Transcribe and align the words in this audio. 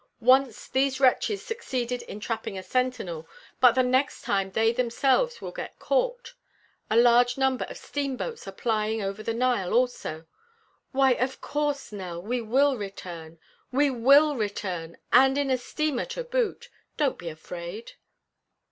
Once 0.25 0.67
these 0.67 0.99
wretches 0.99 1.45
succeeded 1.45 2.01
in 2.01 2.19
trapping 2.19 2.57
a 2.57 2.63
sentinel, 2.63 3.27
but 3.59 3.73
the 3.73 3.83
next 3.83 4.23
time 4.23 4.49
they 4.49 4.73
themselves 4.73 5.41
will 5.41 5.51
get 5.51 5.77
caught. 5.77 6.33
A 6.89 6.97
large 6.97 7.37
number 7.37 7.65
of 7.65 7.77
steamboats 7.77 8.47
are 8.47 8.51
plying 8.51 8.99
over 9.03 9.21
the 9.21 9.31
Nile 9.35 9.75
also 9.75 10.25
Why, 10.91 11.11
of 11.11 11.39
course, 11.39 11.91
Nell, 11.91 12.19
we 12.19 12.41
will 12.41 12.77
return. 12.79 13.37
We 13.71 13.91
will 13.91 14.35
return, 14.35 14.97
and 15.13 15.37
in 15.37 15.51
a 15.51 15.57
steamer 15.59 16.05
to 16.15 16.23
boot. 16.23 16.69
Don't 16.97 17.19
be 17.19 17.29
afraid." 17.29 17.91